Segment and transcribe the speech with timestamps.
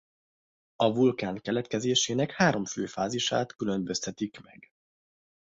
[0.75, 4.71] A vulkán keletkezésének három fő fázisát különböztetik meg.